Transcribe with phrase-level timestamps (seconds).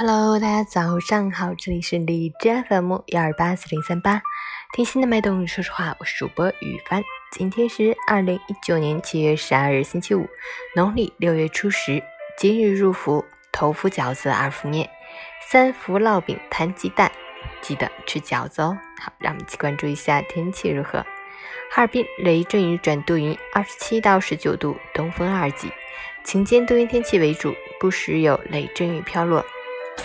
[0.00, 4.22] Hello，大家早上好，这里是荔枝 FM 幺二八四零三八，
[4.72, 7.02] 听心的脉动，说实话，我是主播雨帆。
[7.32, 10.28] 今天是二零一九年七月十二日，星期五，
[10.76, 12.00] 农历六月初十。
[12.38, 14.88] 今日入伏，头伏饺子，二伏面，
[15.50, 17.10] 三伏烙饼，摊鸡蛋，
[17.60, 18.78] 记得吃饺子哦。
[19.00, 21.04] 好，让我们一起关注一下天气如何。
[21.72, 25.72] 哈尔滨雷阵雨转多云，二十七到十九度，东风二级，
[26.22, 29.44] 晴间多云天气为主，不时有雷阵雨飘落。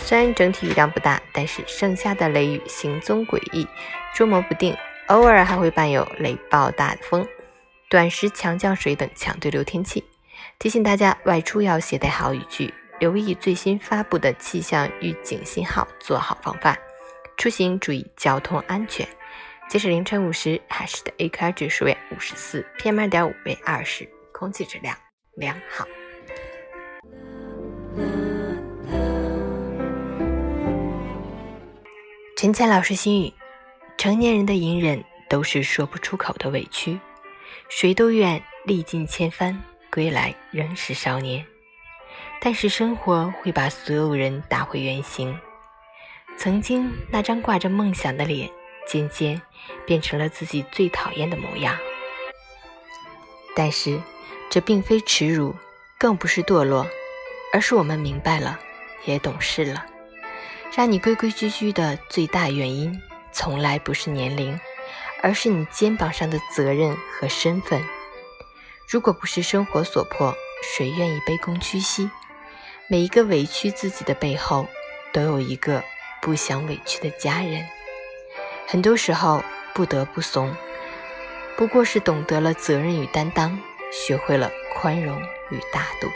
[0.05, 3.65] 虽然整体雨量不大，但是剩下的雷雨行踪诡异，
[4.13, 4.75] 捉摸不定，
[5.07, 7.25] 偶尔还会伴有雷暴大风、
[7.89, 10.03] 短时强降水等强对流天气。
[10.59, 16.77] 提醒大家外出要携带好雨具，留意最新发布的气象预警信号，做好防范。
[17.37, 19.07] 出行注意交通安全。
[19.69, 24.95] 截止凌晨五时，海市的 AQI 指数为五十四，PM 二点五为二十，空气质量
[25.37, 25.87] 良好。
[32.43, 33.31] 陈倩老师心语：
[33.97, 36.99] 成年人的隐忍都是说不出口的委屈，
[37.69, 39.57] 谁都愿历尽千帆
[39.89, 41.45] 归来仍是少年，
[42.41, 45.39] 但是生活会把所有人打回原形。
[46.35, 48.51] 曾经那张挂着梦想的脸，
[48.85, 49.41] 渐渐
[49.85, 51.77] 变成了自己最讨厌的模样。
[53.55, 53.97] 但是
[54.49, 55.55] 这并非耻辱，
[55.97, 56.85] 更不是堕落，
[57.53, 58.59] 而是我们明白了，
[59.05, 59.85] 也懂事了。
[60.75, 64.59] 让你规规矩矩的最大原因，从来不是年龄，
[65.21, 67.83] 而是你肩膀上的责任和身份。
[68.87, 72.09] 如果不是生活所迫，谁愿意卑躬屈膝？
[72.87, 74.67] 每一个委屈自己的背后，
[75.11, 75.83] 都有一个
[76.21, 77.65] 不想委屈的家人。
[78.67, 80.55] 很多时候不得不怂，
[81.55, 83.59] 不过是懂得了责任与担当，
[83.91, 86.07] 学会了宽容与大度。